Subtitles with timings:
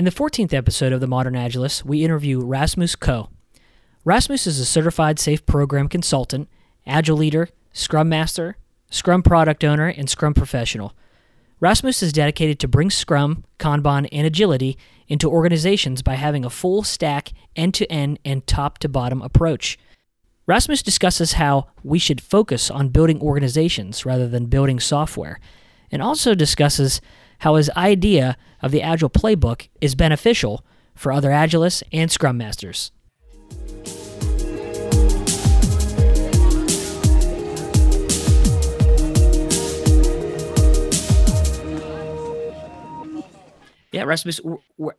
[0.00, 3.28] In the 14th episode of The Modern Agilist, we interview Rasmus Kaae.
[4.02, 6.48] Rasmus is a certified SAFe program consultant,
[6.86, 8.56] agile leader, scrum master,
[8.88, 10.94] scrum product owner, and scrum professional.
[11.60, 16.82] Rasmus is dedicated to bring Scrum, Kanban, and agility into organizations by having a full
[16.82, 19.78] stack, end to end, and top to bottom approach.
[20.46, 25.38] Rasmus discusses how we should focus on building organizations rather than building software,
[25.92, 27.02] and also discusses
[27.40, 30.64] how his idea of the Agile playbook is beneficial
[30.94, 32.92] for other Agilists and Scrum Masters.
[43.92, 44.40] Yeah, Rasmus,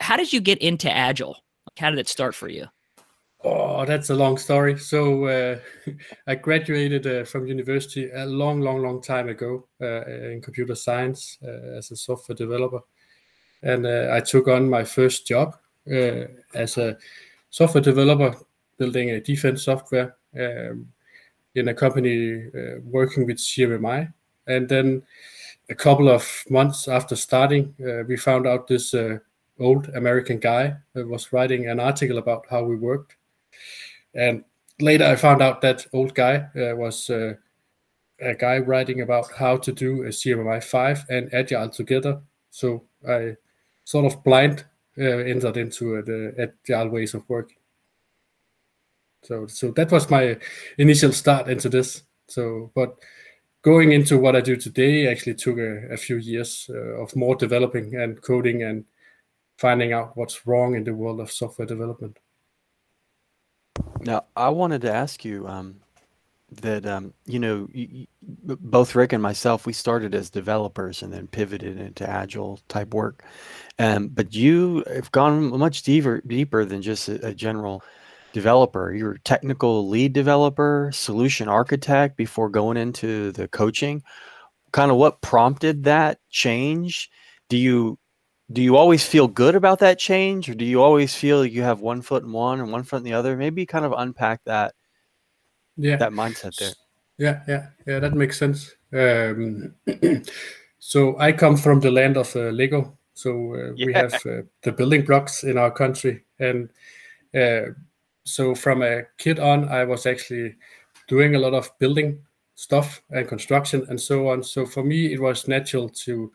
[0.01, 1.37] how did you get into Agile?
[1.77, 2.65] How did it start for you?
[3.43, 4.77] Oh, that's a long story.
[4.77, 5.59] So uh,
[6.27, 11.39] I graduated uh, from university a long, long, long time ago uh, in computer science
[11.43, 12.81] uh, as a software developer,
[13.63, 15.55] and uh, I took on my first job
[15.91, 16.97] uh, as a
[17.49, 18.35] software developer
[18.77, 20.87] building a defense software um,
[21.55, 22.45] in a company
[22.83, 24.13] working with CMMI,
[24.47, 25.03] and then
[25.69, 27.73] a couple of months after starting,
[28.07, 28.93] we found out this
[29.59, 33.15] old American guy was writing an article about how we worked.
[34.13, 34.43] And
[34.79, 37.33] later, I found out that old guy uh, was uh,
[38.19, 42.21] a guy writing about how to do a CMMI 5 and Agile together.
[42.49, 43.37] So I
[43.83, 44.65] sort of blind
[44.97, 47.57] uh, entered into uh, the Agile ways of working.
[49.23, 50.37] So, so that was my
[50.77, 52.03] initial start into this.
[52.27, 52.97] So, but
[53.61, 57.35] going into what I do today actually took a, a few years uh, of more
[57.35, 58.85] developing and coding and
[59.57, 62.17] finding out what's wrong in the world of software development.
[64.01, 65.75] Now, I wanted to ask you um,
[66.51, 71.13] that um, you know, you, you, both Rick and myself, we started as developers and
[71.13, 73.23] then pivoted into agile type work.
[73.79, 77.83] Um, but you have gone much deeper, deeper than just a, a general
[78.33, 78.93] developer.
[78.93, 84.03] You're technical lead developer, solution architect before going into the coaching.
[84.71, 87.09] Kind of what prompted that change?
[87.49, 87.99] Do you
[88.51, 91.79] do you always feel good about that change or do you always feel you have
[91.79, 93.37] one foot in one and one foot in the other?
[93.37, 94.73] Maybe kind of unpack that
[95.77, 96.73] yeah that mindset there.
[97.17, 98.75] Yeah, yeah, yeah, that makes sense.
[98.93, 99.75] Um,
[100.79, 102.97] so I come from the land of uh, Lego.
[103.13, 103.85] So uh, yeah.
[103.85, 106.69] we have uh, the building blocks in our country and
[107.35, 107.71] uh,
[108.23, 110.55] so from a kid on, I was actually
[111.07, 112.19] doing a lot of building
[112.55, 114.43] stuff and construction and so on.
[114.43, 116.31] So for me, it was natural to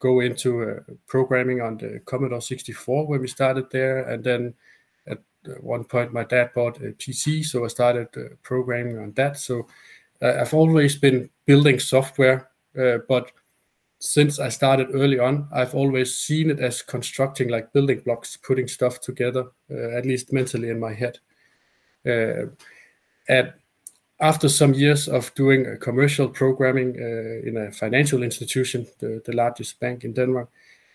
[0.00, 4.54] go into uh, programming on the Commodore 64 when we started there, and then
[5.06, 5.18] at
[5.60, 9.38] one point my dad bought a PC, so I started uh, programming on that.
[9.38, 9.68] So
[10.20, 13.30] uh, I've always been building software, uh, but
[14.00, 18.66] since I started early on, I've always seen it as constructing like building blocks, putting
[18.66, 21.18] stuff together, uh, at least mentally in my head.
[22.06, 22.46] Uh,
[23.28, 23.52] and
[24.20, 29.80] after some years of doing commercial programming uh, in a financial institution, the, the largest
[29.80, 30.48] bank in Denmark,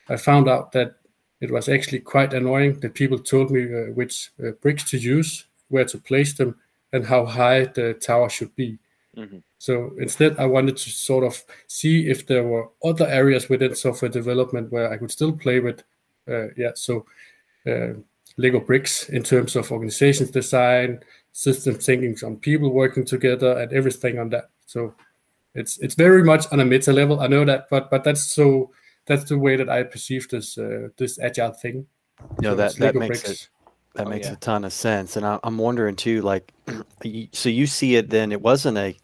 [0.10, 0.96] I found out that
[1.42, 5.46] it was actually quite annoying that people told me uh, which uh, bricks to use,
[5.70, 6.56] where to place them,
[6.94, 8.78] and how high the tower should be.
[9.18, 9.40] Mm-hmm.
[9.58, 14.12] So instead, I wanted to sort of see if there were other areas within software
[14.12, 15.84] development where I could still play with.
[16.30, 17.06] Uh, yeah, so
[17.68, 17.94] uh,
[18.38, 21.00] Lego bricks in terms of organizations design,
[21.36, 24.46] system thinking, on people working together, and everything on that.
[24.66, 24.96] So
[25.54, 27.20] it's it's very much on a meta level.
[27.20, 28.72] I know that, but but that's so
[29.06, 31.88] that's the way that I perceive this uh, this agile thing.
[32.42, 33.30] No, so that that makes bricks.
[33.30, 33.50] it
[33.96, 34.34] that oh, makes yeah.
[34.34, 35.18] a ton of sense.
[35.18, 36.54] And I, am wondering too, like,
[37.34, 38.32] so you see it then?
[38.32, 38.98] It wasn't a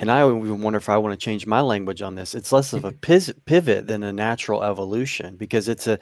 [0.00, 2.34] and I even wonder if I want to change my language on this.
[2.34, 2.92] It's less of a
[3.44, 5.98] pivot than a natural evolution because it's a.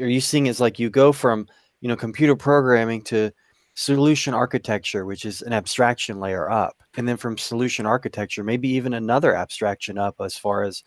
[0.00, 1.46] Are you seeing it's like you go from
[1.82, 3.30] you know computer programming to
[3.74, 8.94] solution architecture, which is an abstraction layer up, and then from solution architecture, maybe even
[8.94, 10.82] another abstraction up as far as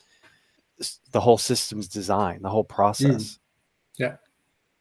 [1.12, 2.69] the whole systems design, the whole mm.
[2.69, 3.23] process.
[3.23, 3.40] Mm.
[3.97, 4.16] Yeah,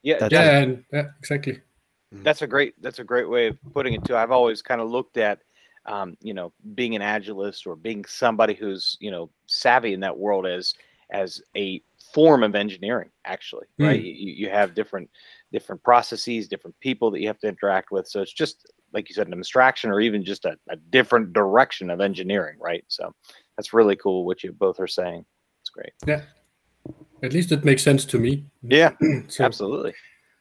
[0.03, 1.61] yeah, that's yeah, and, yeah, exactly.
[2.15, 2.25] Mm.
[2.25, 2.81] That's a great.
[2.83, 4.17] That's a great way of putting it too.
[4.17, 5.41] I've always kind of looked at
[5.87, 10.17] um, you know, being an agilist or being somebody who's, you know, savvy in that
[10.17, 10.75] world as
[11.11, 13.87] as a form of engineering, actually, mm.
[13.87, 14.03] right?
[14.03, 15.11] You, you have different
[15.55, 18.09] different processes, different people that you have to interact with.
[18.09, 21.91] So it's just like you said, an abstraction or even just a, a different direction
[21.91, 22.85] of engineering, right?
[22.89, 23.15] So
[23.57, 25.25] that's really cool what you both are saying.
[25.63, 25.93] It's great.
[26.07, 26.23] Yeah.
[27.23, 28.45] At least it makes sense to me.
[28.63, 28.93] Yeah,
[29.29, 29.95] so, absolutely.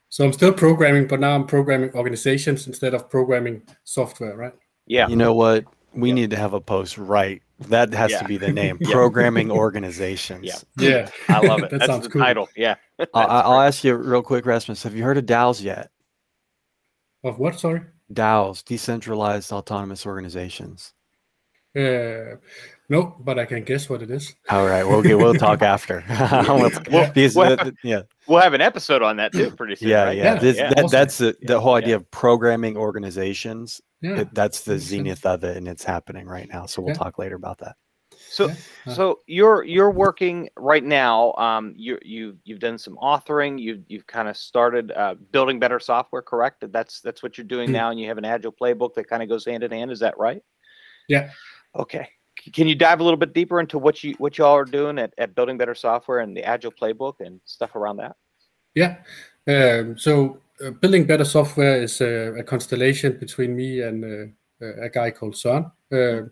[0.10, 4.54] So I'm still programming, but now I'm programming organizations instead of programming software, right?
[4.86, 5.08] Yeah.
[5.08, 5.66] You know what?
[5.94, 6.16] We yeah.
[6.16, 8.20] need to have a post right That has Yeah.
[8.20, 8.78] to be the name.
[8.82, 8.92] Yeah.
[8.92, 10.46] Programming organizations.
[10.46, 10.56] Yeah.
[10.78, 11.70] Yeah, I love it.
[11.72, 12.22] That That's sounds the cool.
[12.22, 12.50] title.
[12.56, 12.72] Yeah.
[12.74, 14.84] I- That's I- I'll ask you real quick, Rasmus.
[14.84, 15.90] Have you heard of DAOs yet?
[17.24, 17.60] Of what?
[17.60, 17.82] Sorry.
[18.12, 20.94] DAOs, decentralized autonomous organizations.
[21.76, 22.36] Uh,
[22.94, 24.36] no, but I can guess what it is.
[24.50, 26.04] All right, we'll get, we'll talk after.
[26.10, 29.76] Let's- Well, because well- the- the- yeah, We'll have an episode on that too pretty
[29.76, 29.90] soon.
[29.90, 30.18] yeah, right?
[30.18, 30.24] yeah.
[30.36, 30.74] Yeah, This, yeah.
[30.74, 31.96] that, that's the, the whole idea yeah.
[31.98, 33.82] of programming organizations.
[34.02, 34.20] Yeah.
[34.22, 34.90] It- that's the makes sense.
[34.90, 36.66] zenith of it, and it's happening right now.
[36.68, 37.00] So we'll Yeah.
[37.04, 37.76] talk later about that.
[38.30, 38.54] So, Yeah.
[38.88, 41.34] Uh, so you're you're working right now.
[41.34, 43.60] Um, you you you've done some authoring.
[43.60, 46.22] You've you've kind of started uh, building better software.
[46.22, 46.64] Correct?
[46.72, 47.74] That's that's what you're doing Hmm.
[47.74, 49.92] now, and you have an agile playbook that kind of goes hand in hand.
[49.92, 50.42] Is that right?
[51.08, 51.32] Yeah.
[51.76, 52.08] Okay.
[52.52, 55.14] Can you dive a little bit deeper into what you what y'all are doing at,
[55.18, 58.16] at building better software and the agile playbook and stuff around that?
[58.76, 58.98] Yeah.
[59.48, 64.04] Um, so uh, building better software is a, a constellation between me and
[64.62, 65.72] uh, a guy called Søren.
[65.92, 66.30] Uh,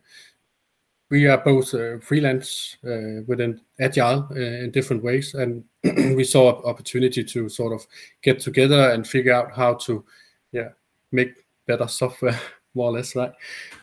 [1.10, 5.64] we are both uh, freelance uh, within Agile uh, in different ways, and
[6.16, 7.86] we saw an opportunity to sort of
[8.24, 10.06] get together and figure out how to,
[10.54, 10.69] yeah,
[11.12, 11.34] make
[11.68, 12.40] better software,
[12.74, 13.34] more or less, right?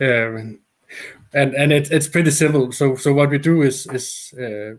[0.01, 0.61] Um,
[1.35, 2.73] and and it, it's pretty simple.
[2.73, 4.77] So so what we do is is uh,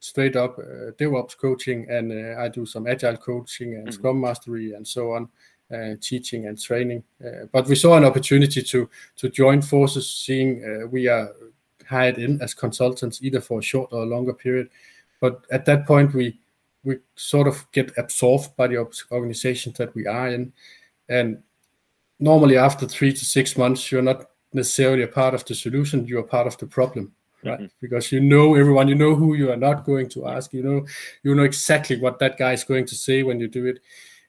[0.00, 3.92] straight up uh, DevOps coaching, and uh, I do some agile coaching and Mhm.
[3.94, 5.28] Scrum mastery and so on,
[5.74, 7.02] uh, teaching and training.
[7.24, 11.30] Uh, but we saw an opportunity to to join forces, seeing uh, we are
[11.86, 14.68] hired in as consultants either for a short or a longer period.
[15.20, 16.38] But at that point, we
[16.84, 20.52] we sort of get absorbed by the org- organizations that we are in,
[21.08, 21.42] and
[22.18, 26.18] normally after three to six months, you're not necessarily a part of the solution; you
[26.18, 27.12] are part of the problem
[27.44, 27.60] right?
[27.60, 27.70] Mhm.
[27.80, 30.86] because you know everyone you know who you are not going to ask you know
[31.22, 33.80] you know exactly what that guy is going to say when you do it.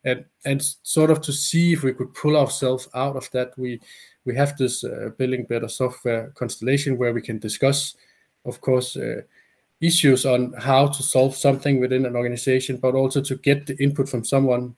[0.04, 3.80] And and sort of to see if we could pull ourselves out of that we
[4.25, 7.95] we have this uh, building better software constellation where we can discuss
[8.44, 9.22] of course uh,
[9.81, 14.07] issues on how to solve something within an organization but also to get the input
[14.10, 14.75] from someone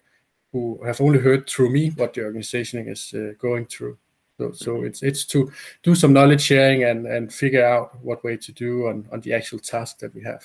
[0.53, 3.97] who have only heard through me what the organization is uh, going through
[4.37, 5.51] so, so it's it's to
[5.81, 9.33] do some knowledge sharing and and figure out what way to do on on the
[9.33, 10.43] actual task that we have.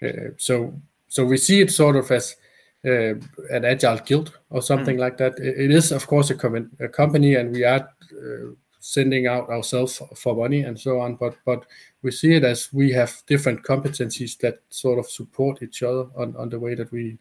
[0.00, 0.28] Very.
[0.28, 0.74] Uh, so
[1.08, 2.36] so we see it sort of as
[2.84, 3.14] uh,
[3.50, 5.38] an agile guild or something like that.
[5.38, 8.50] It, is of course a, com- a company, and we are uh,
[8.80, 11.14] sending out ourselves for, for money and so on.
[11.14, 11.64] But but
[12.02, 16.34] we see it as we have different competencies that sort of support each other on
[16.36, 17.18] on the way that we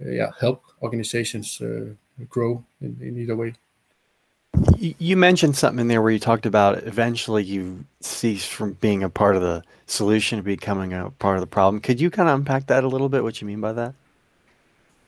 [0.00, 1.92] uh, yeah help organizations uh,
[2.28, 3.54] grow in, in either way.
[4.76, 9.08] You, mentioned something in there where you talked about eventually you cease from being a
[9.08, 11.80] part of the solution to becoming a part of the problem.
[11.80, 13.22] Could you kind of unpack that a little bit?
[13.22, 13.94] What you mean by that?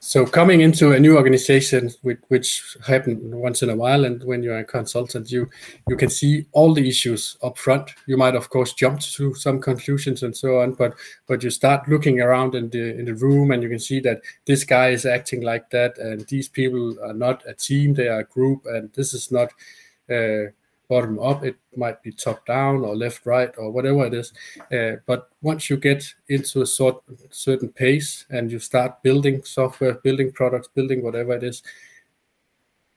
[0.06, 4.58] So coming into a new organization, which, which once in a while, and when you're
[4.58, 5.48] a consultant, you
[5.88, 7.90] you can see all the issues up front.
[8.06, 10.92] You might, of course, jump to some conclusions and so on, but
[11.26, 14.20] but you start looking around in the in the room, and you can see that
[14.44, 18.20] this guy is acting like that, and these people are not a team; they are
[18.20, 19.48] a group, and this is not
[20.10, 20.52] uh,
[20.94, 21.44] bottom up.
[21.44, 24.32] It might be top down or left right or whatever it is.
[24.72, 29.94] Uh, but once you get into a sort certain pace and you start building software,
[29.94, 31.62] building products, building whatever it is,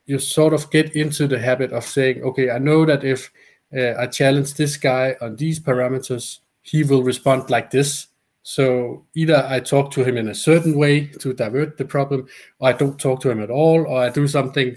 [0.05, 3.31] you sort of get into the habit of saying, okay, I know that if
[3.75, 8.07] uh, I challenge this guy on these parameters, he will respond like this.
[8.47, 12.29] So either I talk to him in a certain way to divert the problem,
[12.59, 14.73] or I don't talk to him at all, or I do something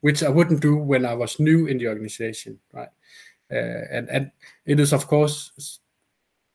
[0.00, 2.88] which I wouldn't do when I was new in the organization, right?
[3.50, 4.30] Uh, and and
[4.64, 5.80] it is of course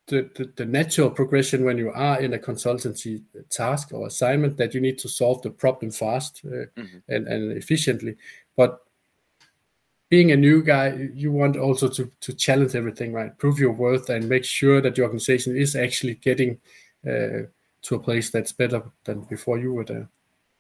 [0.08, 3.22] the, the, the natural progression when you are in a consultancy
[3.52, 7.04] task or assignment that you need to solve the problem fast uh, Mhm.
[7.08, 8.18] and, and efficiently.
[8.56, 8.80] But
[10.10, 13.38] being a new guy, you want also to, to challenge everything, right?
[13.38, 16.60] Prove your worth and make sure that your organization is actually getting
[17.06, 17.44] uh,
[17.82, 20.10] to a place that's better than before you were there.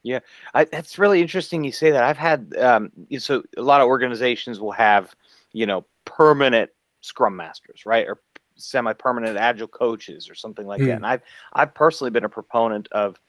[0.04, 0.20] Yeah,
[0.54, 2.04] I, that's really interesting you say that.
[2.04, 5.14] I've had um, so a lot of organizations will have
[5.52, 6.70] you know permanent
[7.02, 8.22] Scrum masters, right, or
[8.56, 10.88] semi-permanent Agile coaches or something like that.
[10.88, 10.96] Mm.
[10.98, 11.22] And I've
[11.54, 13.20] I've personally been a proponent of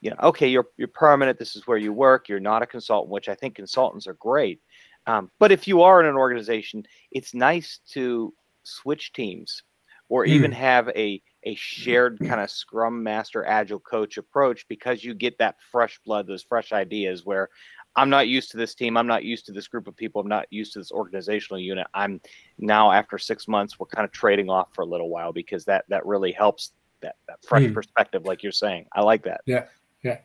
[0.00, 1.38] you know okay you're you're permanent.
[1.38, 2.28] This is where you work.
[2.28, 4.60] You're not a consultant, which I think consultants are great.
[5.08, 9.62] Um, but if you are in an organization, it's nice to switch teams
[10.10, 15.14] or even have a a shared kind of scrum master agile coach approach because you
[15.14, 17.48] get that fresh blood those fresh ideas where
[17.96, 20.28] i'm not used to this team i'm not used to this group of people i'm
[20.28, 21.86] not used to this organizational unit.
[21.94, 22.20] I'm
[22.58, 25.84] now after six months we're kind of trading off for a little while because that
[25.88, 27.74] that really helps that that fresh Mm.
[27.74, 28.86] perspective like you're saying.
[28.92, 29.40] I like that.
[29.46, 29.66] Yeah,
[30.02, 30.18] yeah,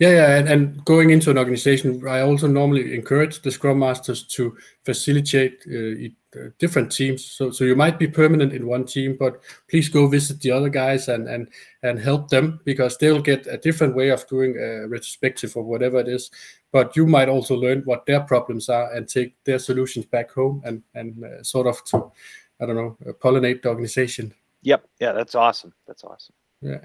[0.00, 5.64] and, and going into an organization, I also normally encourage the Scrum Masters to facilitate
[5.66, 7.24] uh, uh, different teams.
[7.24, 10.68] So, so you might be permanent in one team, but please go visit the other
[10.68, 11.48] guys and and
[11.82, 15.98] and help them because they'll get a different way of doing a retrospective or whatever
[15.98, 16.30] it is.
[16.72, 20.62] But you might also learn what their problems are and take their solutions back home
[20.64, 22.12] and and uh, sort of to,
[22.60, 24.34] I don't know, uh, pollinate the organization.
[24.62, 24.84] Yep.
[25.00, 25.72] Yeah, that's awesome.
[25.86, 26.34] That's awesome.
[26.60, 26.84] Yeah,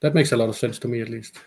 [0.00, 1.40] that makes a lot of sense to me at least.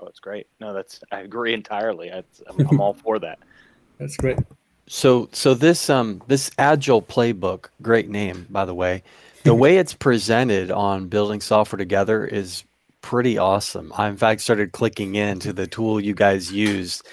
[0.00, 0.46] Oh, it's great.
[0.60, 2.10] No, that's I agree entirely.
[2.10, 3.38] I, I'm, I'm all for that.
[3.98, 4.38] That's great.
[4.86, 9.02] So so this um this agile playbook, great name by the way.
[9.44, 12.64] The way it's presented on building software together is
[13.02, 13.92] pretty awesome.
[13.94, 17.06] I in fact started clicking into the tool you guys used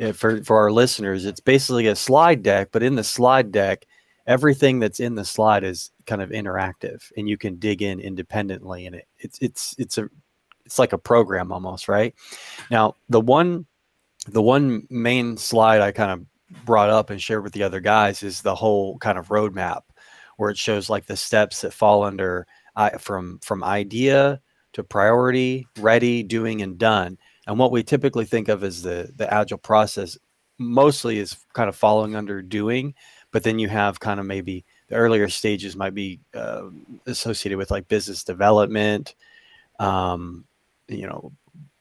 [0.00, 1.24] uh, for for our listeners.
[1.24, 3.86] It's basically a slide deck, but in the slide deck,
[4.26, 8.86] everything that's in the slide is kind of interactive, and you can dig in independently.
[8.86, 10.08] And it, it's it's it's a
[10.64, 12.14] it's like a program almost, right?
[12.70, 13.66] Now, the one
[14.26, 18.22] the one main slide I kind of brought up and shared with the other guys
[18.22, 19.82] is the whole kind of roadmap
[20.36, 24.40] where it shows like the steps that fall under uh, from from idea
[24.72, 27.18] to priority, ready, doing, and done.
[27.46, 30.18] And what we typically think of as the the agile process
[30.58, 32.94] mostly is kind of following under doing,
[33.32, 36.64] but then you have kind of maybe the earlier stages might be uh,
[37.06, 39.14] associated with like business development,
[39.78, 40.44] um,
[40.88, 41.32] you know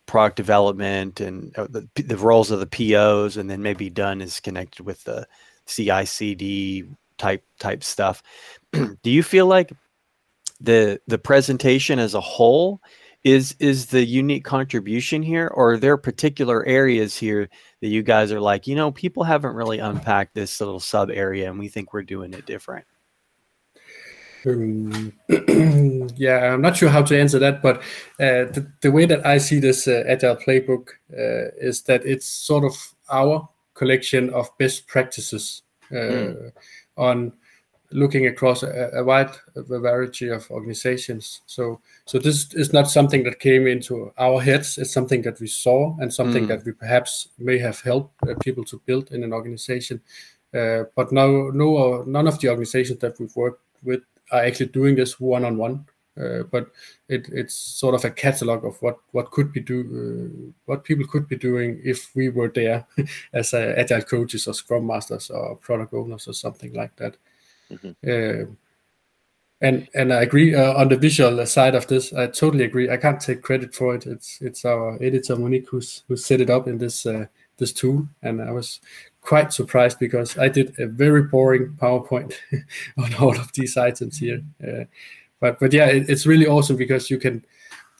[0.05, 4.39] product development and uh, the, the roles of the POs, and then maybe done is
[4.39, 5.27] connected with the
[5.65, 6.85] CI/CD
[7.17, 8.21] type type stuff.
[8.73, 9.71] Do you feel like
[10.59, 12.81] the the presentation as a whole
[13.23, 17.49] is is the unique contribution here, or are there particular areas here
[17.81, 21.49] that you guys are like, you know, people haven't really unpacked this little sub area,
[21.49, 22.85] and we think we're doing it different?
[24.45, 25.13] Um,
[26.15, 27.77] yeah, I'm not sure how to answer that, but
[28.19, 32.25] uh, the, the, way that I see this uh, agile playbook uh, is that it's
[32.25, 32.75] sort of
[33.09, 36.51] our collection of best practices mm.
[36.97, 37.33] on
[37.93, 41.41] looking across a, a, wide variety of organizations.
[41.45, 44.77] So, so this is not something that came into our heads.
[44.77, 46.47] It's something that we saw and something mm.
[46.47, 50.01] that we perhaps may have helped uh, people to build in an organization.
[50.53, 54.01] Uh, but no, no, none of the organizations that we've worked with
[54.33, 55.85] are actually doing this one on one.
[56.51, 56.67] but
[57.09, 61.07] it, it's sort of a catalog of what what could be do uh, what people
[61.07, 62.85] could be doing if we were there
[63.33, 67.17] as uh, agile coaches or scrum masters or product owners or something like that.
[67.71, 67.91] Mm-hmm.
[68.07, 68.53] Uh,
[69.63, 72.13] and and I agree uh, on the visual side of this.
[72.13, 72.89] I totally agree.
[72.89, 74.05] I can't take credit for it.
[74.05, 77.25] It's it's our editor Monique who's who set it up in this uh,
[77.57, 78.81] this tool, and I was
[79.23, 82.35] quite surprised because I did a very boring PowerPoint
[82.97, 84.41] on all of these items here.
[84.61, 84.85] Uh,
[85.39, 87.43] but but yeah, it, it's really awesome because you can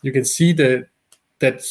[0.02, 0.88] you can see the
[1.40, 1.64] that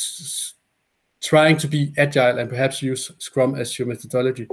[1.21, 4.47] trying to be agile and perhaps use Scrum as your methodology.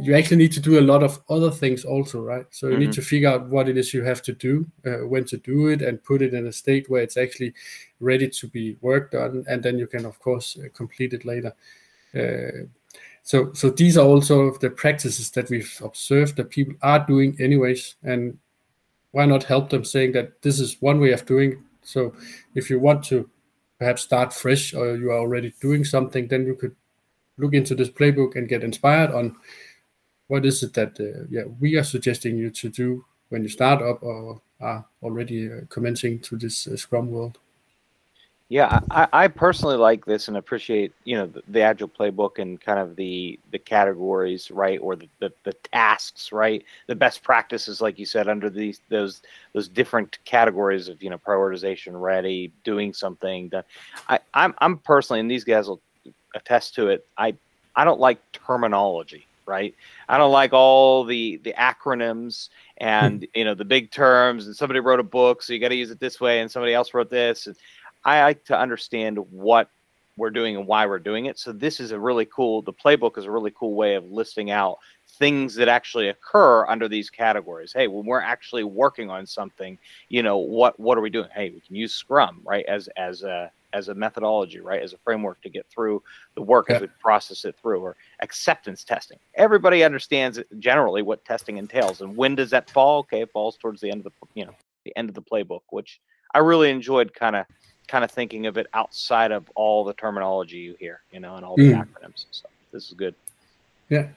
[0.00, 2.46] You actually need to do a lot of other things also, right?
[2.50, 2.80] So you mm-hmm.
[2.80, 5.68] need to figure out what it is you have to do, uh, when to do
[5.68, 7.52] it, and put it in a state where it's actually
[8.00, 11.54] ready to be worked on, and then you can of course uh, complete it later.
[12.14, 12.66] Uh,
[13.22, 17.96] so so these are also the practices that we've observed that people are doing anyways
[18.02, 18.38] and
[19.12, 22.12] why not help them saying that this is one way of doing so
[22.54, 23.28] if you want to
[23.78, 26.74] perhaps start fresh or you are already doing something then you could
[27.38, 29.36] look into this playbook and get inspired on
[30.28, 33.82] what is it that uh, yeah we are suggesting you to do when you start
[33.82, 37.38] up or are already uh, commencing to this uh, scrum world
[38.48, 42.60] yeah, I, I personally like this and appreciate you know the, the, agile playbook and
[42.60, 47.80] kind of the the categories right or the, the, the tasks right the best practices
[47.80, 49.22] like you said under these those
[49.54, 53.64] those different categories of you know prioritization ready doing something done.
[54.08, 55.80] I I'm I'm personally and these guys will
[56.34, 57.06] attest to it.
[57.16, 57.34] I
[57.74, 59.74] I don't like terminology right
[60.08, 62.86] i don't like all the the acronyms hmm.
[62.86, 65.74] and you know the big terms and somebody wrote a book so you got to
[65.74, 67.56] use it this way and somebody else wrote this and
[68.04, 69.68] I like to understand what
[70.16, 71.38] we're doing and why we're doing it.
[71.38, 72.62] So this is a really cool.
[72.62, 76.88] The playbook is a really cool way of listing out things that actually occur under
[76.88, 77.72] these categories.
[77.72, 79.78] Hey, when we're actually working on something,
[80.08, 81.28] you know, what what are we doing?
[81.34, 84.98] Hey, we can use Scrum, right, as as a as a methodology, right, as a
[84.98, 86.02] framework to get through
[86.34, 86.76] the work yeah.
[86.76, 89.18] as we process it through, or acceptance testing.
[89.34, 93.00] Everybody understands generally what testing entails, and when does that fall?
[93.00, 94.54] Okay, it falls towards the end of the you know
[94.84, 96.00] the end of the playbook, which
[96.34, 97.46] I really enjoyed kind of
[97.92, 101.44] kind of thinking of it outside of all the terminology you hear, you know, and
[101.44, 101.78] all the mm.
[101.78, 102.50] acronyms and stuff.
[102.72, 103.14] This is good.
[103.90, 104.08] Yeah.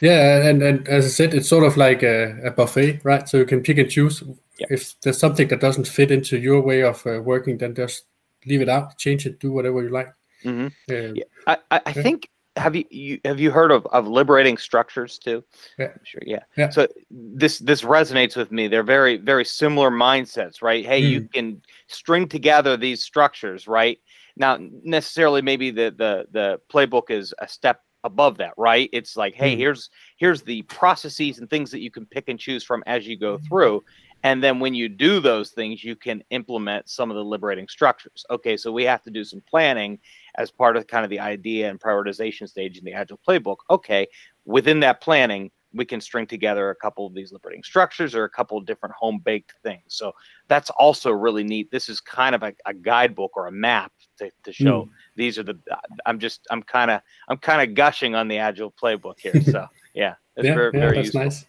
[0.00, 3.28] Yeah, and, and as I said, it's sort of like a, a buffet, right?
[3.28, 4.24] So you can pick and choose.
[4.58, 4.66] Yeah.
[4.70, 8.06] If there's something that doesn't fit into your way of uh, working, then just
[8.44, 10.12] leave it out, change it, do whatever you like.
[10.42, 12.28] hmm Um, Yeah, I, I, I think
[12.60, 15.42] have you, you have you heard of, of liberating structures too?
[15.78, 15.86] Yeah.
[15.86, 16.22] I'm sure.
[16.24, 16.42] Yeah.
[16.56, 16.68] Yeah.
[16.70, 18.68] So this this resonates with me.
[18.68, 20.84] They're very very similar mindsets, right?
[20.84, 23.98] Hey, you can string together these structures, right?
[24.36, 28.88] Now, necessarily, maybe the the the playbook is a step above that, right?
[28.92, 29.58] It's like, hey, Mm.
[29.58, 33.18] here's here's the processes and things that you can pick and choose from as you
[33.18, 33.82] go through.
[34.22, 38.24] And then when you do those things, you can implement some of the liberating structures.
[38.30, 39.98] Okay, so we have to do some planning
[40.36, 43.56] as part of kind of the idea and prioritization stage in the Agile playbook.
[43.70, 44.06] Okay,
[44.44, 48.30] within that planning, we can string together a couple of these liberating structures or a
[48.30, 49.82] couple of different home baked things.
[49.88, 50.12] So
[50.48, 51.70] that's also really neat.
[51.70, 54.90] This is kind of a, a guidebook or a map to, to show hmm.
[55.16, 55.58] these are the.
[56.06, 59.32] I'm just I'm kind of I'm kind of gushing on the Agile playbook here.
[59.50, 61.22] So yeah, it's yeah, very yeah, very that's useful.
[61.22, 61.46] nice.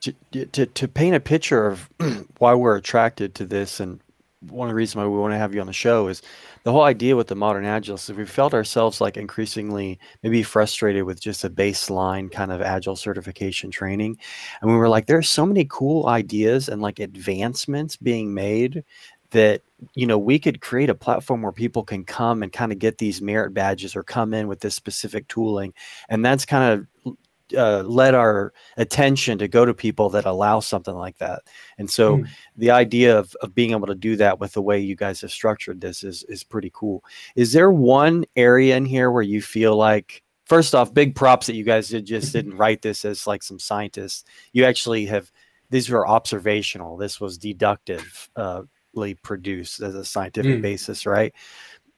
[0.00, 1.88] To, to, to paint a picture of
[2.38, 4.00] why we're attracted to this and
[4.48, 6.22] one of the reasons why we want to have you on the show is
[6.64, 11.04] the whole idea with the modern agilists is we felt ourselves like increasingly maybe frustrated
[11.04, 14.16] with just a baseline kind of agile certification training
[14.62, 18.82] and we were like there's so many cool ideas and like advancements being made
[19.30, 19.60] that
[19.94, 22.96] you know we could create a platform where people can come and kind of get
[22.96, 25.72] these merit badges or come in with this specific tooling
[26.08, 27.16] and that's kind of
[27.56, 31.42] uh, led our attention to go to people that allow something like that.
[31.78, 32.28] And so Mm.
[32.56, 35.30] the idea of, of being able to do that with the way you guys have
[35.30, 37.04] structured this is is pretty cool.
[37.36, 41.54] Is there one area in here where you feel like first off, big props that
[41.54, 44.24] you guys did just didn't write this as like some scientists.
[44.52, 45.30] You actually have
[45.70, 46.96] these were observational.
[46.96, 50.62] This was deductively produced as a scientific Mm.
[50.62, 51.32] basis, right?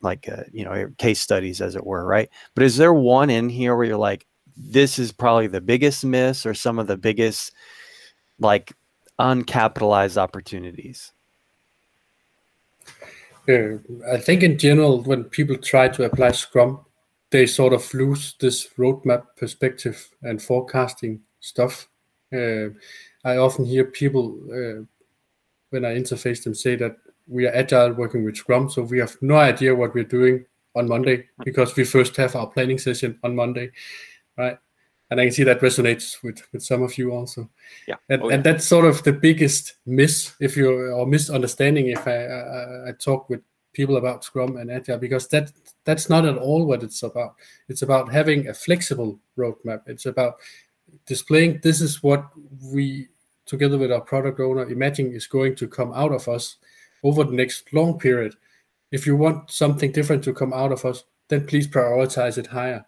[0.02, 2.28] Like uh, you know, case studies as it were, right?
[2.54, 6.44] But is there one in here where you're like, this is probably the biggest miss
[6.44, 7.52] or some of the biggest
[8.38, 8.72] like
[9.18, 11.12] uncapitalized opportunities
[13.48, 13.78] Uh,
[14.12, 16.80] I think in general, when people try to apply Scrum,
[17.30, 21.88] they sort of lose this roadmap perspective and forecasting stuff.
[22.32, 22.68] Uh,
[23.24, 24.84] I often hear people uh,
[25.70, 29.16] when I interface them say that we are agile working with Scrum, so we have
[29.22, 30.44] no idea what we're doing
[30.74, 33.70] on Monday because we first have our planning session on Monday,
[34.42, 34.58] right?
[35.10, 37.50] And I can see that resonates with, with some of you also.
[37.86, 37.96] Yeah.
[38.08, 42.16] And, Oh, and that's sort of the biggest miss if you or misunderstanding if I,
[42.24, 43.42] I, I talk with
[43.74, 45.52] people about Scrum and Agile because that
[45.84, 47.34] that's not at all what it's about.
[47.68, 49.82] It's about having a flexible roadmap.
[49.86, 50.36] It's about
[51.06, 52.24] displaying this is what
[52.72, 53.08] we
[53.44, 56.56] together with our product owner imagine is going to come out of us
[57.02, 58.34] over the next long period.
[58.92, 62.84] If you want something different to come out of us, then please prioritize it higher.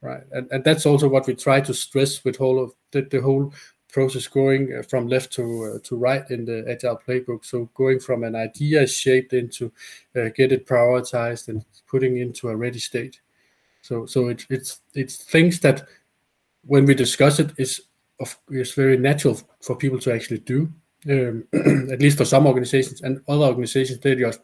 [0.00, 0.22] Right.
[0.30, 3.52] And, and that's also what we try to stress with whole of the, the whole
[3.88, 7.44] process going uh, from left to uh, to right in the agile playbook.
[7.44, 9.72] So going from an idea shaped into
[10.14, 13.20] uh, get it prioritized and putting into a ready state.
[13.82, 15.88] So so it, it's it's things that
[16.64, 17.80] when we discuss it is
[18.20, 20.72] of is very natural for people to actually do.
[21.08, 21.44] Um,
[21.92, 24.40] at least for some organizations and other organizations, they just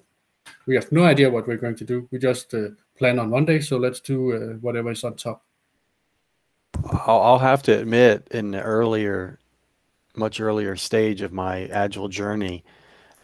[0.67, 2.09] we have no idea what we're going to do.
[2.11, 5.43] We just uh, plan on Monday, so let's do uh, whatever is on top.
[7.07, 9.39] I'll, have to admit, in the earlier,
[10.17, 12.65] much earlier stage of my agile journey,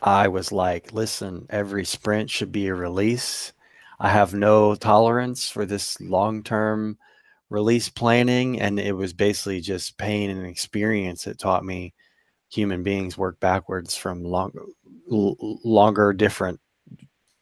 [0.03, 3.53] I was like, listen, every sprint should be a release.
[3.99, 6.97] I have no tolerance for this long term
[7.51, 8.61] release planning.
[8.61, 11.93] And it was basically just pain and experience that taught me
[12.49, 14.53] human beings work backwards from long,
[15.07, 16.61] longer, different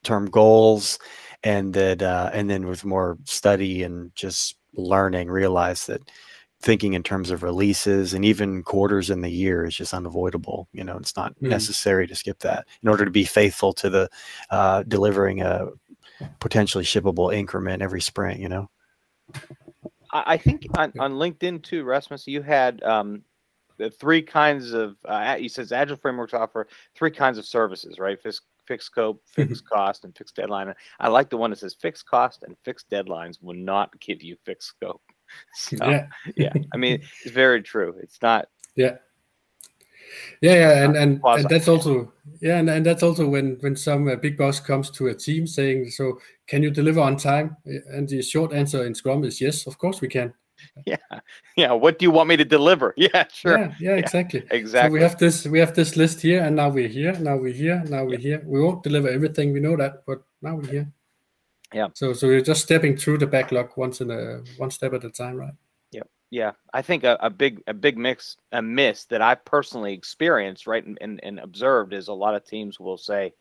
[0.04, 0.98] term goals.
[1.44, 6.11] And that, uh, and then with more study and just learning, realize that
[6.61, 10.68] thinking in terms of releases and even quarters in the year is just unavoidable.
[10.72, 11.50] You know, it's not Mm.
[11.50, 14.11] necessary to skip that in order to be faithful to the
[14.50, 15.68] uh, delivering a
[16.40, 18.40] potentially shippable increment every sprint.
[18.40, 18.70] You know,
[20.12, 23.22] I I think on, on LinkedIn too, Rasmus, you had um,
[23.76, 28.20] the three kinds of, uh, you says Agile frameworks offer three kinds of services, right?
[28.20, 30.72] Fixed, fixed scope, fixed cost, and fixed deadline.
[31.00, 34.37] I like the one that says fixed cost and fixed deadlines will not give you
[34.44, 35.02] fixed scope.
[35.52, 36.07] So, yeah.
[36.37, 37.94] Yeah, I mean, it's very true.
[38.02, 38.96] It's not, yeah,
[40.40, 44.09] yeah, yeah, and and, and that's also yeah, and, and that's also when when some
[44.09, 48.09] uh, big boss comes to a team saying, "So can you deliver on time?" And
[48.09, 50.33] the short answer in Scrum is yes, of course we can.
[50.86, 50.96] yeah.
[51.56, 51.72] Yeah.
[51.72, 52.94] What do you want me to deliver?
[52.96, 53.58] Yeah, sure.
[53.58, 54.40] Yeah, yeah, exactly.
[54.40, 54.98] So Exactly.
[54.98, 57.82] we have this we have this list here, and now we're here, now we're here,
[57.88, 58.42] now we're here.
[58.44, 60.92] We won't deliver everything, we know that, but now we're here.
[61.72, 61.88] Yeah.
[61.94, 65.10] So so we're just stepping through the backlog once in a one step at a
[65.10, 65.54] time, right?
[65.90, 66.52] Yeah, Yeah.
[66.72, 70.84] I think a, a big a big mix a miss that I've personally experienced, right,
[70.84, 73.32] and, and, and observed is a lot of teams will say,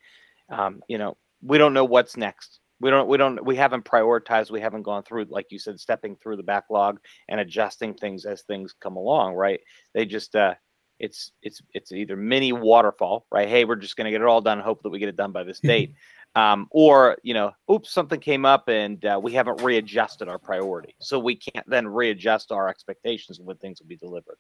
[0.49, 2.60] um, you know, we don't know what's next.
[2.80, 6.16] We don't we don't we haven't prioritized we haven't gone through like you said stepping
[6.16, 9.60] through the backlog and adjusting things as things come along right?
[9.94, 10.56] They just uh
[11.00, 13.48] it's it's it's either mini waterfall right?
[13.48, 15.32] Hey we're just going to get it all done hope that we get it done
[15.32, 15.94] by this date.
[16.36, 20.96] Um, or you know oops something came up and uh, we haven't readjusted our priority.
[21.00, 24.38] So we can't then readjust our expectations of when things will be delivered.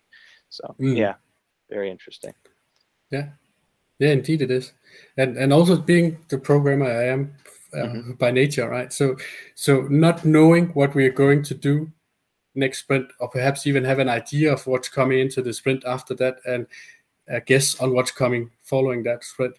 [0.49, 0.95] So mm.
[0.95, 1.15] yeah
[1.69, 2.33] very interesting.
[3.09, 3.29] Yeah.
[3.99, 4.73] Yeah indeed it is.
[5.17, 7.33] And and also being the programmer i am
[7.73, 8.11] uh, mm-hmm.
[8.13, 9.15] by nature right so
[9.55, 11.91] so not knowing what we are going to do
[12.55, 16.13] next sprint or perhaps even have an idea of what's coming into the sprint after
[16.15, 16.65] that and
[17.27, 19.55] a guess on what's coming following that sprint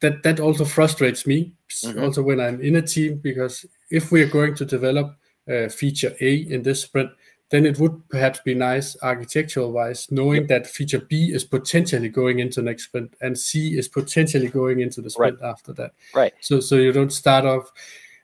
[0.00, 2.02] that that also frustrates me mm-hmm.
[2.02, 5.16] also when i'm in a team because if we are going to develop
[5.50, 7.10] uh, feature a in this sprint
[7.52, 10.48] then it would perhaps be nice architectural wise knowing yep.
[10.48, 15.00] that feature b is potentially going into next sprint and c is potentially going into
[15.02, 15.50] the sprint right.
[15.50, 17.70] after that right so so you don't start off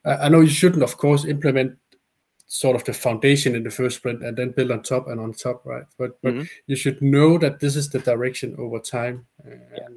[0.04, 1.76] uh, i know you shouldn't of course implement
[2.46, 5.32] sort of the foundation in the first sprint and then build on top and on
[5.32, 6.44] top right but but mm-hmm.
[6.66, 9.88] you should know that this is the direction over time and, yeah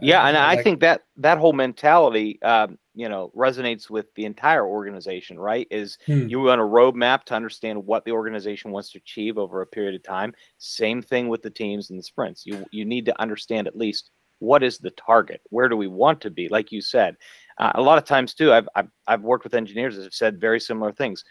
[0.00, 4.66] yeah, and I think that that whole mentality, um, you know, resonates with the entire
[4.66, 5.38] organization.
[5.38, 5.68] Right?
[5.70, 6.26] Is hmm.
[6.26, 9.94] you want a roadmap to understand what the organization wants to achieve over a period
[9.94, 10.34] of time.
[10.58, 12.44] Same thing with the teams and the sprints.
[12.44, 15.40] You you need to understand at least what is the target.
[15.50, 16.48] Where do we want to be?
[16.48, 17.16] Like you said,
[17.58, 18.52] uh, a lot of times too.
[18.52, 21.24] I've, I've I've worked with engineers that have said very similar things.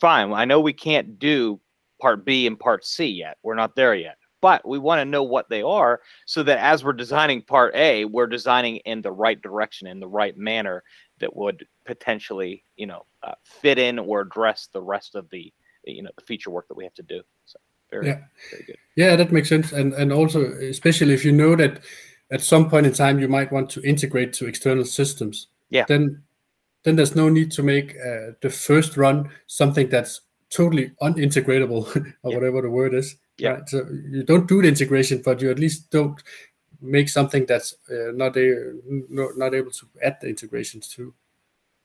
[0.00, 1.60] Fine, I know we can't do
[2.00, 3.38] part B and part C yet.
[3.42, 6.84] We're not there yet but we want to know what they are so that as
[6.84, 10.82] we're designing part A, we're designing in the right direction, in the right manner
[11.20, 15.50] that would potentially, you know, uh, fit in or address the rest of the,
[15.84, 17.22] you know, the feature work that we have to do.
[17.46, 17.58] So
[17.90, 18.18] very, yeah.
[18.50, 18.76] very good.
[18.96, 19.72] Yeah, that makes sense.
[19.72, 21.82] And and also, especially if you know that
[22.30, 25.46] at some point in time you might want to integrate to external systems.
[25.70, 25.86] Yeah.
[25.88, 26.22] Then
[26.82, 32.30] then there's no need to make uh, the first run something that's totally unintegratable or
[32.30, 32.36] yeah.
[32.36, 33.50] whatever the word is yeah.
[33.50, 33.68] Right?
[33.68, 36.22] So you don't do the integration, but you at least don't
[36.80, 41.14] make something that's uh, not a, not able to add the integrations to.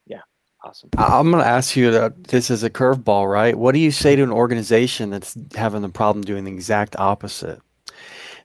[0.06, 0.20] Yeah,
[0.62, 0.90] awesome.
[0.96, 3.56] I'm going to ask you that this is a curveball, right?
[3.56, 7.60] What do you say to an organization that's having the problem doing the exact opposite?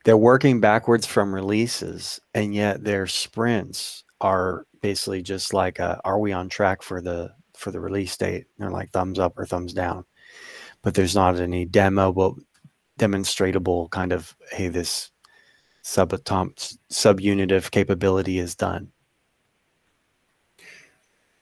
[0.06, 6.20] They're working backwards from releases, and yet their sprints are basically just like, a, "Are
[6.20, 9.74] we on track for the for the release date?" they're like thumbs up or thumbs
[9.74, 10.06] down,
[10.84, 12.12] but there's not any demo.
[12.14, 12.34] But
[13.00, 15.12] demonstratable kind of hey this
[15.84, 16.54] subatom
[16.92, 18.92] subunit of capability is done.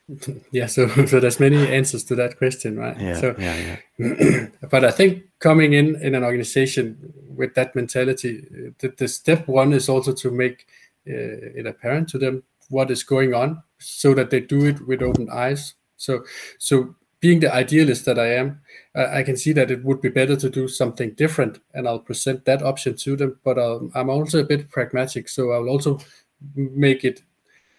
[0.52, 3.00] Yeah so so there's many answers to that question right?
[3.00, 4.48] Yeah, so yeah, yeah.
[4.70, 8.44] but i think coming in in an organization with that mentality
[8.80, 10.68] the, the step one is also to make
[11.08, 15.02] uh, it apparent to them what is going on so that they do it with
[15.02, 15.76] open eyes.
[15.98, 16.24] So
[16.58, 18.60] so being the idealist that I am,
[18.96, 22.44] I can see that it would be better to do something different, and I'll present
[22.44, 23.40] that option to them.
[23.46, 26.00] But um, I'm also a bit pragmatic, so I'll also
[26.54, 27.22] make it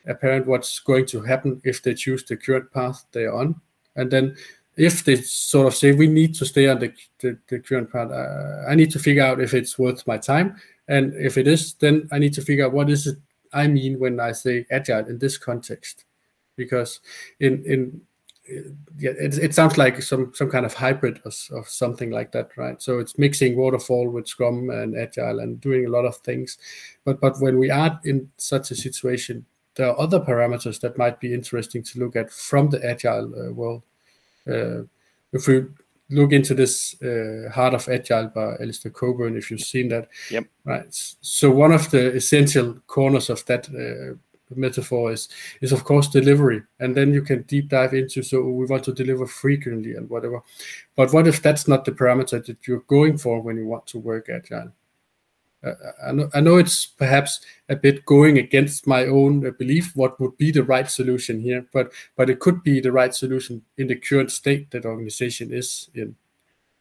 [0.06, 3.60] apparent what's going to happen if they choose the current path they're on,
[3.96, 4.34] and then
[4.78, 8.10] if they sort of say we need to stay on the, the, the current path,
[8.10, 10.56] uh, I need to figure out if it's worth my time,
[10.88, 13.18] and if it is, then I need to figure out what is it
[13.52, 16.06] I mean when I say agile in this context,
[16.56, 17.00] because
[17.40, 18.00] in in
[18.46, 22.50] yeah, it, it sounds like some some kind of hybrid of, of something like that,
[22.56, 22.80] right?
[22.80, 26.58] So it's mixing waterfall with Scrum and Agile and doing a lot of things.
[27.04, 31.20] But but when we are in such a situation, there are other parameters that might
[31.20, 33.82] be interesting to look at from the Agile uh, world.
[34.46, 34.82] Uh,
[35.32, 35.64] if we
[36.10, 40.44] look into this uh, Heart of Agile by Alistair Cockburn, if you've seen that, yep,
[40.64, 40.86] right.
[40.90, 44.16] So one of the essential corners of that uh,
[44.56, 45.28] metaphor is
[45.60, 46.62] is of course delivery.
[46.80, 50.42] And then you can deep dive into so we want to deliver frequently and whatever.
[50.96, 53.98] But what if that's not the parameter that you're going for when you want to
[53.98, 54.72] work agile
[55.64, 59.96] uh, I, know, I know it's perhaps a bit going against my own uh, belief
[59.96, 63.62] what would be the right solution here but but it could be the right solution
[63.78, 66.16] in the current state that organization is in.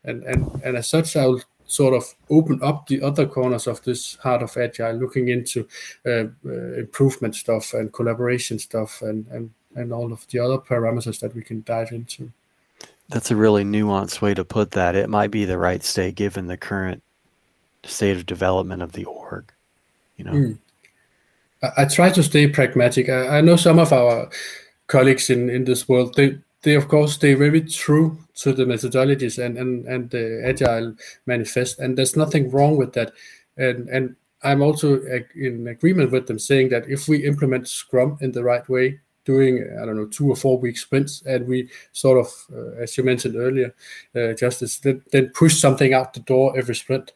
[0.03, 1.41] And and and as such i'll
[1.73, 5.67] sort of open up the other corners of this heart of agile looking into
[6.05, 11.19] uh, uh, improvement stuff and collaboration stuff and, and and all of the other parameters
[11.19, 12.31] that we can dive into.
[13.09, 14.95] That's a really nuanced way to put that.
[14.95, 17.01] It might be the right state given the current
[17.83, 19.51] state of development of the org
[20.17, 20.31] you know?
[20.31, 20.57] Mm.
[21.61, 23.09] I, I, try to stay pragmatic.
[23.09, 24.29] I, I know some of our
[24.87, 29.43] colleagues in in this world they they of course stay very true to the methodologies
[29.43, 30.95] and and and the agile
[31.25, 33.11] manifest and there's nothing wrong with that
[33.57, 35.01] and and i'm also
[35.35, 39.65] in agreement with them saying that if we implement scrum in the right way doing
[39.81, 43.03] I don't know two or four week sprints, and we sort of, uh, as you
[43.03, 43.73] mentioned earlier,
[44.15, 47.13] uh, Justice, then, then push something out the door every sprint.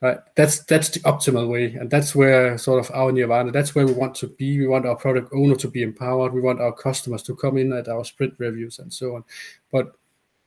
[0.00, 3.52] Right, that's that's the optimal way, and that's where sort of our nirvana.
[3.52, 4.58] That's where we want to be.
[4.58, 6.34] We want our product owner to be empowered.
[6.34, 9.24] We want our customers to come in at our sprint reviews and so on.
[9.72, 9.96] But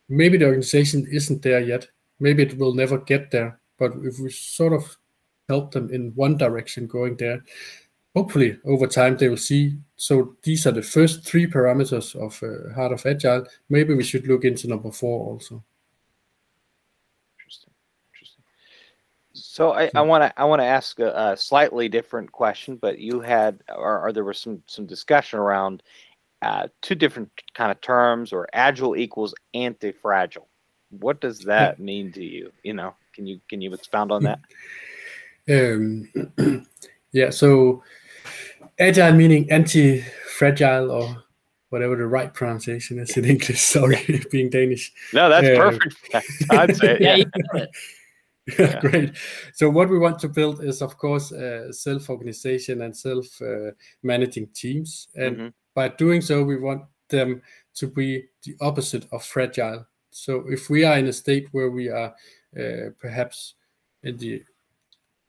[0.10, 1.88] maybe the organization isn't there yet.
[2.20, 3.60] Maybe it will never get there.
[3.80, 4.96] But if we sort of
[5.50, 7.44] help them in one direction going there,
[8.16, 9.78] hopefully over time they will see.
[9.96, 13.46] So these are the first three parameters of uh, Heart of Agile.
[13.70, 15.64] Maybe we should look into number four also.
[17.40, 17.74] Interesting.
[18.14, 18.44] Interesting.
[19.58, 23.22] So I want to I want to ask a, a, slightly different question, but you
[23.22, 25.82] had or, or there was some some discussion around
[26.44, 30.48] uh, two different kind of terms or agile equals anti-fragile.
[30.92, 32.52] What does that mean to you?
[32.62, 34.40] You know, can you can you expound on that?
[35.50, 36.68] Um,
[37.12, 37.82] yeah, so
[38.78, 41.24] agile meaning anti-fragile or
[41.70, 43.60] whatever the right pronunciation is in English.
[43.60, 44.94] Sorry, being Danish.
[45.14, 45.96] No, that's uh, perfect.
[46.52, 47.24] I'd say yeah.
[47.56, 47.66] yeah.
[48.60, 48.80] yeah.
[48.80, 49.18] Great.
[49.54, 55.36] So what we want to build is, of course, uh, self-organization and self-managing teams, and
[55.36, 55.48] mm-hmm.
[55.76, 57.42] by doing so, we want them
[57.76, 59.86] to be the opposite of fragile.
[60.12, 62.14] So if we are in a state where we are
[62.58, 63.56] uh, perhaps
[64.04, 64.44] in the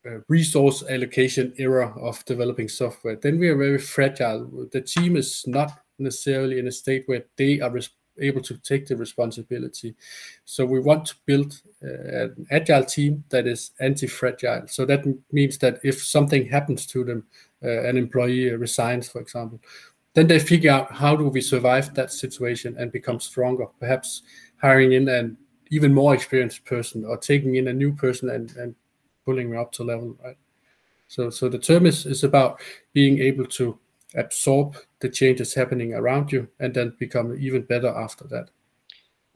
[0.06, 4.68] uh, resource allocation era of developing software, then we are very fragile.
[4.72, 8.86] The team is not necessarily in a state where they are res- able to take
[8.86, 9.94] the responsibility.
[10.44, 14.68] So we want to build uh, an agile team that is anti-fragile.
[14.68, 17.26] So that means that if something happens to them,
[17.62, 19.60] uh, an employee resigns, for example,
[20.14, 23.66] then they figure out how do we survive that situation and become stronger.
[23.78, 24.22] Perhaps
[24.56, 25.36] hiring in an
[25.70, 28.74] even more experienced person or taking in a new person and, and
[29.24, 30.36] pulling me up to level, right?
[31.08, 32.60] So, so the term is, is about
[32.92, 33.78] being able to
[34.14, 38.50] absorb the changes happening around you and then become even better after that.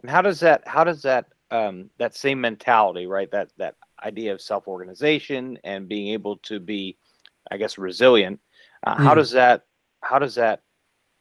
[0.02, 3.30] And how does that, how does that, um, that same mentality, right?
[3.30, 6.96] That, that idea of self-organization and being able to be,
[7.50, 8.40] I guess, resilient.
[8.84, 9.04] Uh, mm.
[9.04, 9.66] How does that,
[10.00, 10.62] how does that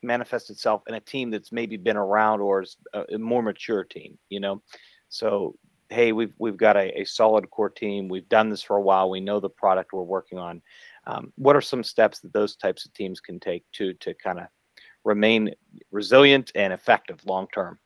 [0.02, 3.84] manifest itself in a team that's maybe been around or is a, a more mature
[3.84, 4.64] team, you know?
[5.10, 5.56] So
[5.92, 8.08] hey, we've we've got a, a, solid core team.
[8.08, 9.10] We've done this for a while.
[9.10, 10.62] We know the product we're working on.
[11.08, 14.40] Um, what are some steps that those types of teams can take to to kind
[14.40, 14.46] of
[15.04, 15.54] remain
[15.92, 17.80] resilient and effective long term?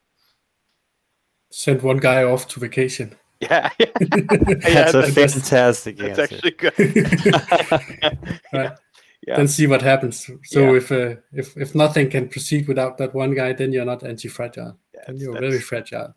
[1.52, 3.16] Send one guy off to vacation.
[3.42, 3.88] Yeah, yeah.
[4.64, 6.36] that's a fantastic that's answer.
[6.36, 6.74] actually good.
[8.54, 8.72] right.
[9.28, 9.36] Yeah.
[9.36, 10.32] Then see what happens.
[10.46, 10.78] So yeah.
[10.78, 14.78] if uh, if if nothing can proceed without that one guy, then you're not anti-fragile.
[14.94, 16.16] Yeah, then you're very fragile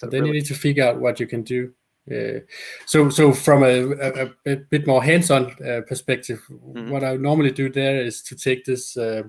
[0.00, 0.26] then really...
[0.28, 1.72] you need to figure out what you can do.
[2.10, 2.40] Uh,
[2.86, 4.30] so, so from a,
[4.70, 6.90] bit more hands-on uh, perspective, mm-hmm.
[6.90, 9.22] what I normally do there is to take this uh,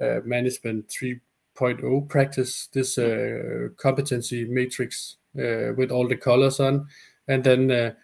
[0.00, 6.86] uh management 3.0 practice, this uh, competency matrix uh, with all the colors on,
[7.28, 7.94] and then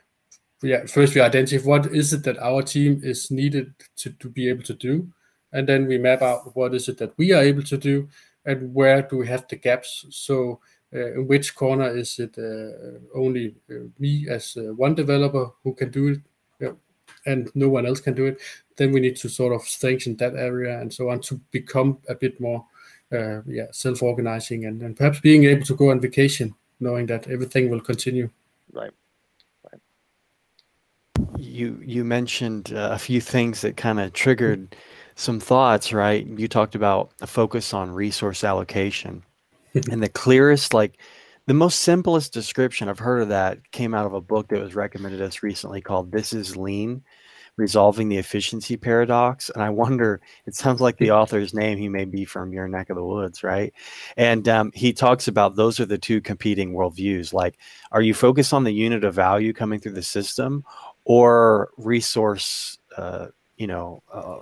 [0.62, 4.48] yeah, first we identify what is it that our team is needed to, to be
[4.48, 5.09] able to do,
[5.52, 8.09] and then we map out what is it that we are able to do,
[8.44, 10.04] and where do we have the gaps.
[10.11, 10.61] So
[10.92, 16.20] in which corner is it uh, only uh, me as one developer who can do
[16.61, 16.76] it
[17.26, 18.40] and no one else can do it?
[18.76, 22.14] Then we need to sort of strengthen that area and so on to become a
[22.14, 22.64] bit more
[23.12, 27.68] uh, yeah self-organizing and, and perhaps being able to go on vacation knowing that everything
[27.70, 28.31] will continue.
[28.72, 28.92] Right.
[29.70, 29.81] Right.
[31.38, 34.74] You you mentioned uh, a few things that kind of triggered
[35.14, 36.26] some thoughts right?
[36.26, 39.22] You talked about a focus on resource allocation
[39.90, 40.98] and the clearest, like
[41.46, 44.74] the most simplest description I've heard of that came out of a book that was
[44.74, 47.02] recommended us recently called This is Lean
[47.56, 49.50] Resolving the Efficiency Paradox.
[49.50, 52.90] And I wonder, it sounds like the author's name, he may be from your neck
[52.90, 53.72] of the woods, right?
[54.16, 57.33] And um, he talks about those are the two competing worldviews.
[57.33, 57.59] Like,
[57.92, 60.64] are you focused on the unit of value coming through the system
[61.04, 64.38] or resource, uh, you know, uh,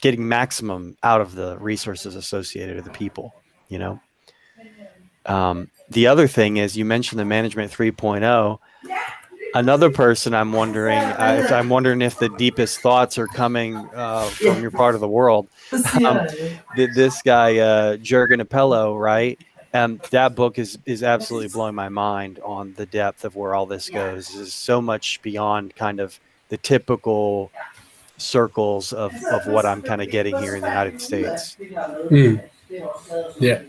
[0.00, 3.34] getting maximum out of the resources associated with the people,
[3.68, 4.00] you know?
[5.26, 8.58] Um, the other thing is you mentioned the management 3.0.
[9.54, 14.60] Another person I'm wondering, uh, I'm wondering if the deepest thoughts are coming uh, from
[14.60, 15.48] your part of the world.
[16.04, 16.26] Um,
[16.76, 19.38] this guy, uh, Jürgen Appelo, right?
[19.72, 23.66] Um, that book is is absolutely blowing my mind on the depth of where all
[23.66, 24.34] this goes.
[24.34, 27.50] Is so much beyond kind of the typical
[28.18, 31.56] circles of, of what I'm kind of getting here in the United States.
[31.60, 32.48] Mm.
[32.68, 33.62] Yeah,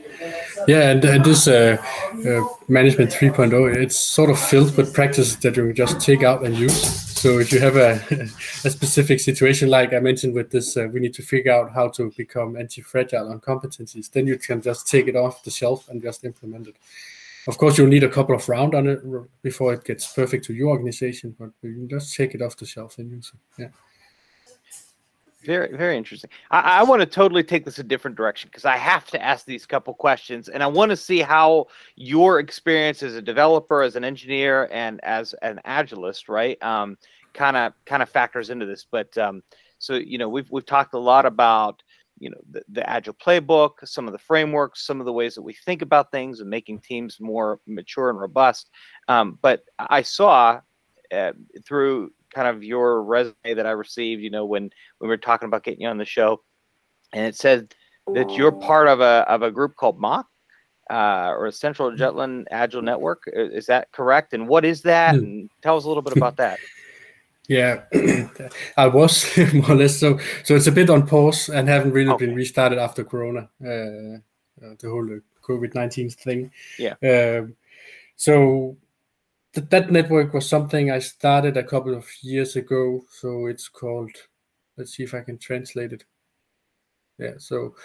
[0.68, 1.78] yeah, and, and this uh,
[2.26, 6.58] uh, management 3.0, it's sort of filled with practices that you just take out and
[6.58, 7.08] use.
[7.18, 8.00] So if you have a,
[8.64, 11.90] a specific situation like I mentioned with this, uh, we need to figure out how
[11.90, 14.12] to become anti-fragile on competencies.
[14.12, 16.76] Then you can just take it off the shelf and just implement it.
[17.48, 19.02] Of course, you'll need a couple of rounds on it
[19.42, 22.66] before it gets perfect to your organization, but you can just take it off the
[22.66, 23.62] shelf and use it.
[23.62, 23.70] Yeah.
[25.48, 26.30] Very, very interesting.
[26.52, 29.46] I, I want to totally take this a different direction because I have to ask
[29.46, 33.96] these couple questions, and I want to see how your experience as a developer, as
[33.96, 38.86] an engineer, and as an agilist, right, kind of kind of factors into this.
[38.92, 39.42] But um,
[39.80, 41.82] so you know, we've we've talked a lot about
[42.20, 45.44] you know the, the agile playbook, some of the frameworks, some of the ways that
[45.44, 48.70] we think about things, and making teams more mature and robust.
[49.08, 50.60] Um, but I saw
[51.10, 51.32] uh,
[51.66, 54.70] through kind of your resume that I received, you know, when
[55.02, 56.44] we were talking about getting you on the show,
[57.14, 57.74] and it said
[58.14, 60.26] that you're part of a of a group called MOC,
[60.92, 61.98] uh, or Central mm-hmm.
[61.98, 63.24] Jutland Agile Network.
[63.34, 64.34] Is that correct?
[64.34, 65.16] And what is that?
[65.16, 65.24] Hmm.
[65.24, 66.60] And tell us a little bit about that.
[67.50, 67.84] Yeah,
[68.78, 70.20] I was more or less so.
[70.44, 72.26] So it's a bit on pause and haven't really okay.
[72.26, 74.18] been restarted after Corona, uh,
[74.62, 76.52] uh, the whole uh, COVID nineteen thing.
[76.78, 76.96] Yeah.
[77.02, 77.56] Um,
[78.18, 78.76] so
[79.58, 83.02] th- that network was something I started a couple of years ago.
[83.12, 84.12] So it's called.
[84.78, 86.06] Let's see if I can translate it.
[87.18, 87.34] Yeah.
[87.40, 87.76] So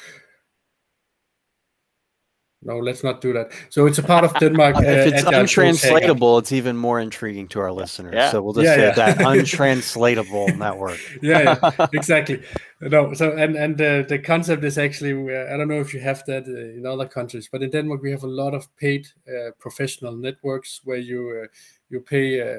[2.65, 3.51] no, let's not do that.
[3.71, 4.77] So it's a part of Denmark.
[4.77, 8.15] Uh, if it's untranslatable, it's even more intriguing to our listeners.
[8.15, 8.31] Yeah.
[8.31, 9.15] So we'll just yeah, say yeah.
[9.15, 10.99] that untranslatable network.
[11.23, 12.43] yeah, yeah, exactly.
[12.81, 16.01] No, so and and uh, the concept is actually uh, I don't know if you
[16.01, 19.09] have that uh, in other countries, but in Denmark we have a lot of paid
[19.29, 21.47] uh, professional networks where you uh,
[21.91, 22.59] you pay a,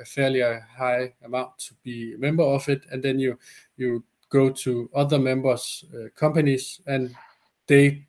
[0.00, 0.42] a fairly
[0.76, 3.38] high amount to be a member of it, and then you
[3.76, 7.16] you go to other members' companies and
[7.66, 8.06] they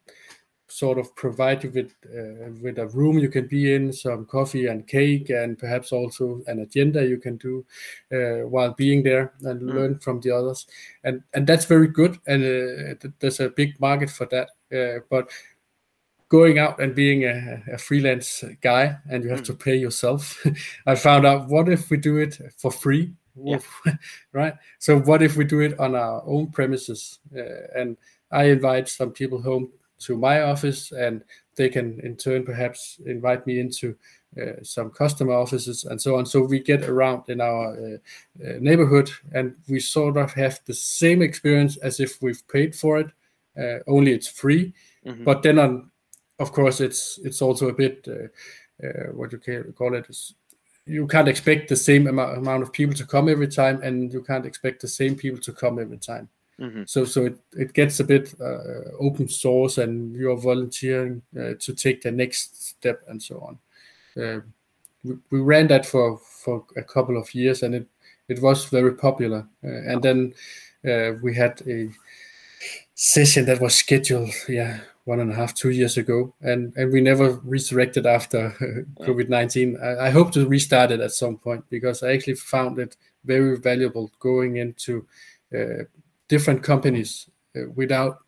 [0.71, 4.67] sort of provide you with uh, with a room you can be in, some coffee
[4.67, 7.65] and cake, and perhaps also an agenda you can do
[8.12, 9.73] uh, while being there and mm.
[9.73, 10.67] learn from the others.
[11.03, 14.49] And and that's very good, and uh, there's a big market for that.
[14.71, 15.29] Uh, but
[16.29, 19.45] going out and being a, a, freelance guy and you have mm.
[19.47, 20.41] to pay yourself,
[20.86, 23.13] I found out what if we do it for free.
[23.36, 23.60] Yeah.
[24.31, 24.53] right.
[24.79, 27.19] So what if we do it on our own premises?
[27.36, 27.97] Uh, and
[28.31, 31.23] I invite some people home to my office, and
[31.55, 33.95] they can in turn perhaps invite me into
[34.41, 36.25] uh, some customer offices and so on.
[36.25, 37.97] So we get around in our uh,
[38.45, 42.99] uh, neighborhood, and we sort of have the same experience as if we've paid for
[42.99, 43.07] it.
[43.59, 44.73] Uh, only it's free,
[45.05, 45.25] mm-hmm.
[45.25, 45.91] but then on,
[46.39, 50.33] of course, it's it's also a bit uh, uh, what you can call it is
[50.85, 54.21] you can't expect the same amount, amount of people to come every time, and you
[54.21, 56.29] can't expect the same people to come every time.
[56.62, 56.84] Mm-hmm.
[56.86, 61.74] So so it, it gets a bit uh, open source, and you're volunteering uh, to
[61.74, 64.24] take the next step and so on.
[64.24, 64.41] Uh,
[65.04, 67.88] we, we ran that for for a couple of years, and it
[68.28, 69.47] it was very popular.
[69.63, 70.34] Uh, and then
[70.88, 71.89] uh, we had a
[72.93, 77.02] session that was scheduled, yeah, one and a half, two years ago, and and we
[77.02, 78.52] never resurrected after
[79.02, 79.78] COVID nineteen.
[79.82, 83.58] I, I, hope to restart it at some point because I actually found it very
[83.58, 85.08] valuable going into
[85.56, 85.86] uh,
[86.32, 88.20] different companies uh, without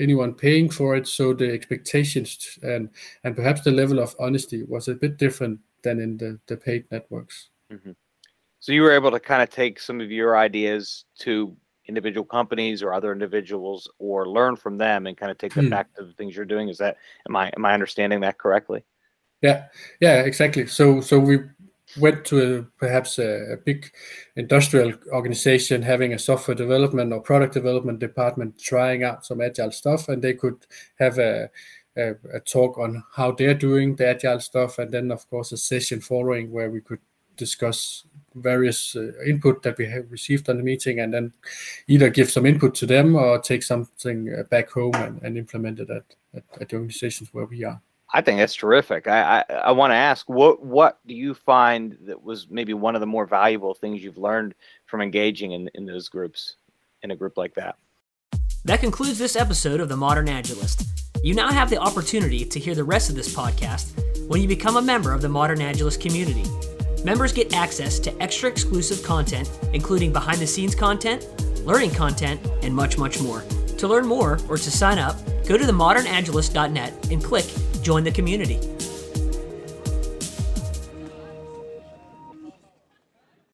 [0.00, 1.06] anyone paying for it.
[1.06, 2.90] So the expectations and
[3.22, 6.84] and perhaps the level of honesty was a bit different than in the, the paid
[6.90, 7.50] networks.
[7.72, 7.92] Mm-hmm.
[8.58, 12.82] So you were able to kind of take some of your ideas to individual companies
[12.82, 15.70] or other individuals or learn from them and kind of take them hmm.
[15.70, 16.68] back to the things you're doing.
[16.68, 16.96] Is that
[17.28, 18.84] am I am I understanding that correctly?
[19.42, 19.66] Yeah,
[20.00, 20.66] yeah, exactly.
[20.66, 21.38] So so we
[21.98, 23.90] went to a, perhaps a, a, big
[24.36, 30.08] industrial organization having a software development or product development department trying out some agile stuff
[30.08, 30.66] and they could
[30.98, 31.48] have a,
[31.96, 35.56] a, a talk on how they're doing the agile stuff and then of course a
[35.56, 37.00] session following where we could
[37.36, 38.04] discuss
[38.36, 41.32] various uh, input that we have received on the meeting and then
[41.86, 45.78] either give some input to them or take something uh, back home and, and implement
[45.80, 46.04] it at,
[46.34, 47.80] at, at the organizations where we are
[48.14, 49.08] I think that's terrific.
[49.08, 52.94] I I, I want to ask what what do you find that was maybe one
[52.94, 54.54] of the more valuable things you've learned
[54.86, 56.56] from engaging in, in those groups
[57.02, 57.74] in a group like that?
[58.64, 60.86] That concludes this episode of the Modern Agilist.
[61.24, 63.90] You now have the opportunity to hear the rest of this podcast
[64.28, 66.44] when you become a member of the Modern Agilist community.
[67.04, 71.26] Members get access to extra exclusive content, including behind the scenes content,
[71.66, 73.42] learning content, and much, much more.
[73.78, 75.16] To learn more or to sign up,
[75.46, 77.46] go to themodernagilist.net and click
[77.82, 78.58] Join the Community.